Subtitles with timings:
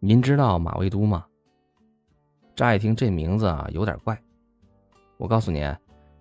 [0.00, 1.26] 您知道马未都吗？
[2.54, 4.16] 乍一听这名字啊，有点怪。
[5.16, 5.74] 我告诉您，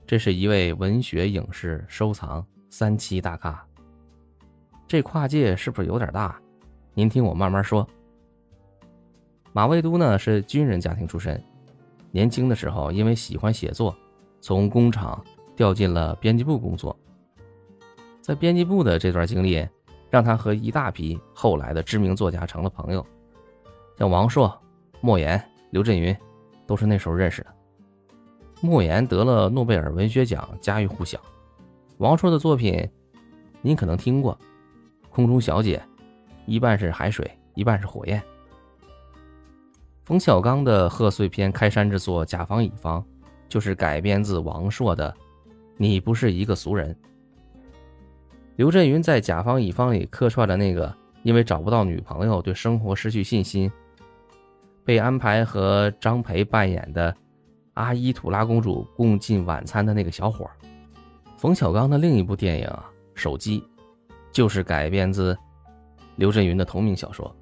[0.07, 3.63] 这是一位文学影视收藏三期大咖。
[4.87, 6.41] 这跨界是不是有点大？
[6.95, 7.87] 您听我慢慢说。
[9.53, 11.39] 马未都呢是军人家庭出身，
[12.09, 13.95] 年轻的时候因为喜欢写作，
[14.41, 15.23] 从工厂
[15.55, 16.97] 调进了编辑部工作。
[18.23, 19.67] 在编辑部的这段经历，
[20.09, 23.05] 让他和一大批后来的知名作家成了朋友，
[23.97, 24.55] 像王朔、
[25.01, 26.15] 莫言、刘震云。
[26.67, 27.55] 都是那时候认识的。
[28.61, 31.17] 莫言得了诺贝尔文学奖，家喻户晓。
[31.99, 32.85] 王朔的作品，
[33.61, 34.37] 您可能听过，
[35.09, 35.77] 《空中小姐》，
[36.45, 38.21] 一半是海水，一半是火焰。
[40.03, 43.01] 冯小刚的贺岁片开山之作《甲方乙方》，
[43.47, 45.09] 就是改编自王朔的
[45.77, 46.93] 《你不是一个俗人》。
[48.57, 50.93] 刘震云在《甲方乙方》里客串的那个，
[51.23, 53.71] 因为找不到女朋友，对生活失去信心。
[54.87, 57.13] 被安排和张培扮演的
[57.73, 60.49] 阿依土拉公主共进晚餐的那个小伙
[61.35, 62.67] 冯小刚的另一部电影
[63.13, 63.59] 《手机》，
[64.31, 65.37] 就是改编自
[66.15, 67.35] 刘震云的同名小说。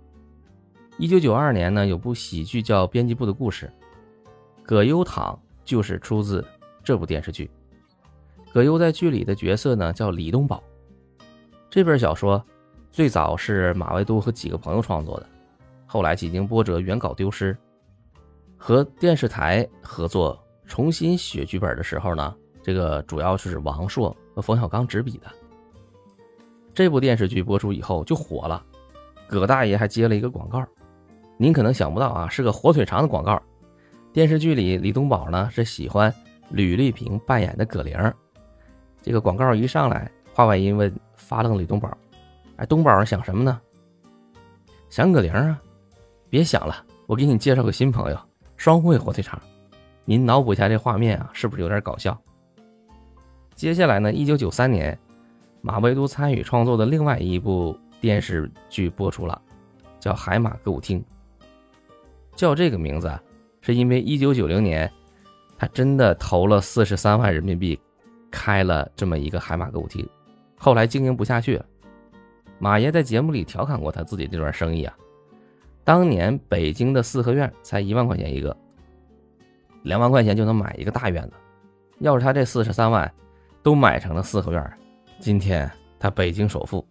[0.97, 3.71] 一九九二年呢，有部喜剧叫《编辑部的故事》，
[4.63, 6.43] 葛优躺就是出自
[6.83, 7.47] 这部电视剧。
[8.52, 10.63] 葛优在剧里的角色呢叫李东宝。
[11.69, 12.43] 这本小说
[12.89, 15.30] 最早是马未都和几个朋友创作的。
[15.86, 17.55] 后来几经波折，原稿丢失，
[18.58, 25.27] 和电视台合作重新写剧本的时候呢，这个主要是王朔和冯小刚执笔的。
[26.73, 28.61] 这部电视剧播出以后就火了，
[29.27, 30.66] 葛大爷还接了一个广告，
[31.38, 33.42] 您可能想不到啊，是个火腿肠的广告。
[34.11, 36.14] 电视剧里李东宝呢是喜欢
[36.49, 38.14] 吕丽萍扮演的葛玲，
[39.02, 41.95] 这个广告一上来，话外音问发愣李东宝，
[42.58, 43.61] 哎，东宝想什么呢？
[44.89, 45.61] 想葛玲啊。
[46.29, 46.75] 别想了，
[47.07, 48.19] 我给你介绍个新朋友，
[48.57, 49.39] 双汇火腿肠。
[50.03, 52.17] 您脑补一下这画面啊，是不是有点搞笑？
[53.55, 54.97] 接下来呢，一九九三年，
[55.61, 59.41] 马未都参与创作的另外一部电视剧播出了，
[59.99, 60.99] 叫《海马歌舞厅》。
[62.35, 63.21] 叫这个名字啊，
[63.61, 64.91] 是因为一九九零年，
[65.58, 67.80] 他真的投了四十三万人民币，
[68.30, 70.08] 开了这么一个海马歌舞厅，
[70.58, 71.65] 后来经营不下去了。
[72.59, 74.93] 马爷在节目里调侃过他自己这段生意啊。
[75.85, 78.57] 当年北京的四合院才一万块钱一个，
[79.83, 81.33] 两万块钱就能买一个大院子。
[81.99, 83.09] 要是他这四十三万
[83.61, 84.77] 都买成了四合院，
[85.19, 86.83] 今天他北京首富。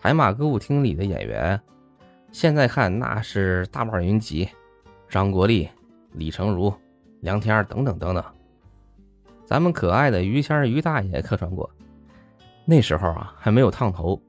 [0.00, 1.58] 海马歌舞厅里的演员，
[2.32, 4.48] 现在看那是大腕云集，
[5.08, 5.68] 张国立、
[6.10, 6.74] 李成儒、
[7.20, 8.24] 梁天等等等等。
[9.44, 11.70] 咱们可爱的于谦于大爷客串过，
[12.64, 14.20] 那时候啊还没有烫头。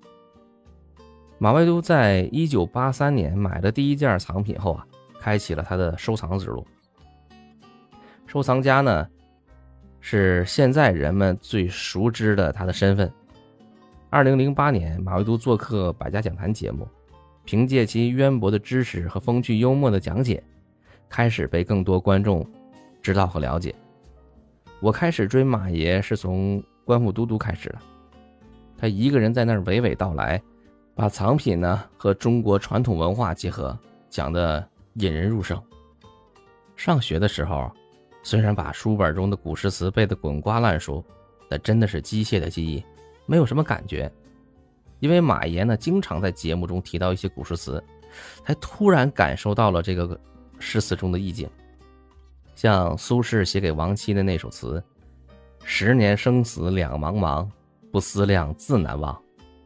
[1.43, 4.87] 马未都在一九八三年买了第一件藏品后啊，
[5.19, 6.65] 开启了他的收藏之路。
[8.25, 9.05] 收藏家呢，
[9.99, 13.11] 是现在人们最熟知的他的身份。
[14.09, 16.87] 二零零八年，马未都做客《百家讲坛》节目，
[17.43, 20.41] 凭借其渊博的知识和风趣幽默的讲解，
[21.09, 22.49] 开始被更多观众
[23.01, 23.75] 知道和了解。
[24.79, 27.79] 我开始追马爷是从关复都督开始的，
[28.77, 30.41] 他一个人在那儿娓娓道来。
[30.95, 33.77] 把藏品呢和中国传统文化结合，
[34.09, 34.65] 讲的
[34.95, 35.61] 引人入胜。
[36.75, 37.71] 上学的时候，
[38.21, 41.03] 虽然把书本中的古诗词背得滚瓜烂熟，
[41.49, 42.83] 但真的是机械的记忆，
[43.25, 44.11] 没有什么感觉。
[44.99, 47.83] 因为马爷呢经常在节目中提到一些古诗词，
[48.45, 50.19] 才突然感受到了这个
[50.59, 51.49] 诗词中的意境。
[52.55, 54.81] 像苏轼写给亡妻的那首词
[55.65, 57.49] ：“十年生死两茫茫，
[57.91, 59.19] 不思量，自难忘。”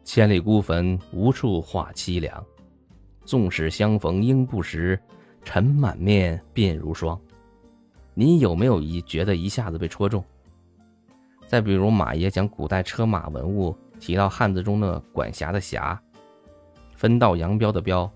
[0.08, 2.42] 千里孤坟，无处话凄凉。
[3.26, 4.98] 纵使相逢应不识，
[5.44, 7.20] 尘满面，鬓如霜。
[8.14, 10.24] 你有没有一觉得一下子被戳中？
[11.46, 16.02] 再比如马爷讲古代车马文物，提到汉字中的管辖的辖，
[16.96, 18.10] 分道扬镳的镳，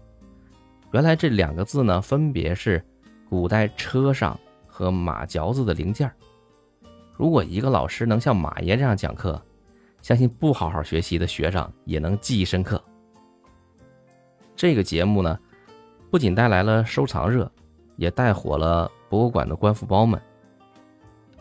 [0.94, 2.82] 原来这两个字呢，分别是
[3.29, 6.09] 古代车上和马嚼子的零件。
[7.17, 9.44] 如果一个老师能像马爷这样讲课，
[10.02, 12.84] 相信不好好学习的学生也能记忆深刻。
[14.56, 15.40] 这个节目呢，
[16.09, 17.50] 不仅带来了收藏热，
[17.98, 20.22] 也带火了博物馆的官复包们。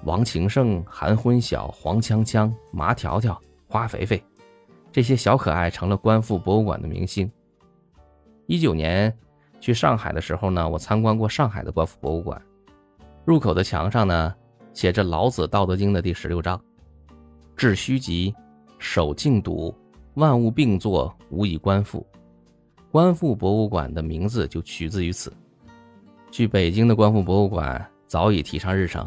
[0.05, 4.23] 王情圣、韩昏晓、黄锵锵、麻条条、花肥肥，
[4.91, 7.31] 这些小可爱成了官复博物馆的明星。
[8.47, 9.15] 一九年
[9.61, 12.41] 去上海的时候呢，我参观过上海的官复博物馆，
[13.25, 14.35] 入口的墙上呢，
[14.73, 16.59] 写着老子《道德经》的第十六章
[17.57, 18.35] ：“致虚极。”
[18.81, 19.73] 守静笃，
[20.15, 22.05] 万物并作，无以观复。
[22.91, 25.33] 观复博物馆的名字就取自于此。
[26.31, 29.07] 去北京的观复博物馆早已提上日程，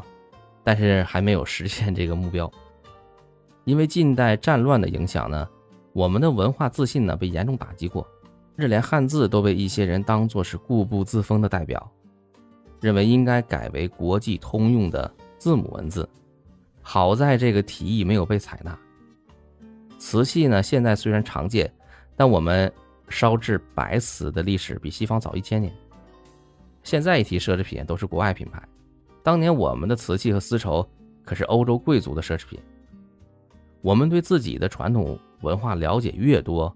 [0.64, 2.50] 但是还没有实现这个目标。
[3.66, 5.50] 因为近代战乱的影响呢，
[5.92, 8.08] 我们的文化自信呢被严重打击过，
[8.56, 11.92] 甚至连汉字都被一些人当作是固步自封的代表，
[12.80, 16.08] 认为应该改为国际通用的字母文字。
[16.82, 18.78] 好在这个提议没有被采纳。
[20.06, 21.74] 瓷器呢，现在虽然常见，
[22.18, 22.72] 但我们
[23.08, 25.74] 烧制白瓷的历史比西方早一千年。
[26.84, 28.62] 现在一提奢侈品，都是国外品牌。
[29.24, 30.86] 当年我们的瓷器和丝绸
[31.24, 32.60] 可是欧洲贵族的奢侈品。
[33.82, 36.76] 我们对自己的传统文化了解越多，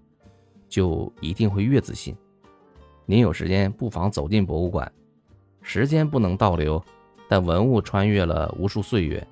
[0.66, 2.16] 就一定会越自信。
[3.04, 4.90] 您有时间不妨走进博物馆，
[5.60, 6.82] 时间不能倒流，
[7.28, 9.24] 但文物穿越了无数岁月。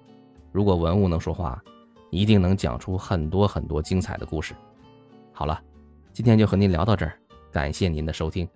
[0.52, 1.64] 如果文物能说话，
[2.10, 4.54] 一定能讲出很多很多精彩的故事。
[5.32, 5.60] 好了，
[6.12, 7.18] 今天就和您聊到这儿，
[7.52, 8.48] 感谢您的收听。